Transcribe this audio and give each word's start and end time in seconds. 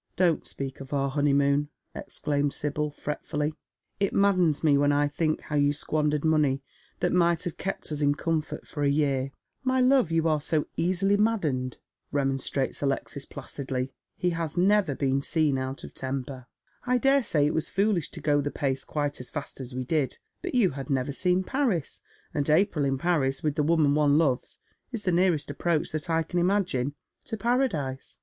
"Don't 0.15 0.47
speak 0.47 0.79
of 0.79 0.93
our 0.93 1.11
honeymoon," 1.11 1.69
exclaimed 1.93 2.53
Sibyl, 2.53 2.89
fretfully. 2.89 3.53
"It 3.99 4.15
maddens 4.15 4.63
me 4.63 4.75
when 4.75 4.91
I 4.91 5.07
think 5.07 5.41
how 5.41 5.55
you 5.55 5.73
squandered 5.73 6.25
money 6.25 6.63
that 7.01 7.13
might 7.13 7.43
have 7.43 7.57
kept 7.57 7.91
us 7.91 8.01
in 8.01 8.15
comfort 8.15 8.65
for 8.65 8.81
a 8.81 8.89
year."" 8.89 9.29
My 9.71 9.79
love, 9.79 10.11
you 10.11 10.27
are 10.27 10.37
80 10.41 10.65
easily 10.75 11.17
mad<lened," 11.17 11.77
remonstrates 12.11 12.81
Alexis, 12.81 13.25
"Plunged 13.25 13.59
m 13.59 13.65
tlie 13.65 13.67
Depth 13.67 13.71
of 13.75 13.77
Helpless 13.77 13.93
Poverty.^* 13.93 13.93
13 13.93 13.93
placidly— 13.93 13.93
he 14.17 14.29
has 14.31 14.57
never 14.57 14.95
been 14.95 15.21
seen 15.21 15.57
out 15.59 15.83
of 15.83 15.93
temper." 15.93 16.47
I 16.93 16.97
dare 16.97 17.21
say 17.21 17.45
it 17.45 17.53
was 17.53 17.69
foolish 17.69 18.09
to 18.09 18.19
go 18.21 18.41
the 18.41 18.49
pace 18.49 18.83
quite 18.83 19.19
as 19.19 19.29
fast 19.29 19.61
as 19.61 19.75
we 19.75 19.83
did, 19.83 20.17
but 20.41 20.55
you 20.55 20.71
had 20.71 20.89
never 20.89 21.11
seen 21.11 21.43
Paris, 21.43 22.01
and 22.33 22.49
April 22.49 22.85
in 22.85 22.97
Paris 22.97 23.43
with 23.43 23.53
the 23.53 23.61
woman 23.61 23.93
one 23.93 24.17
loves 24.17 24.57
is 24.91 25.03
the 25.03 25.11
nearest 25.11 25.51
approach 25.51 25.91
that 25.91 26.09
I 26.09 26.23
can 26.23 26.39
imagine 26.39 26.95
to 27.25 27.37
paradise." 27.37 28.17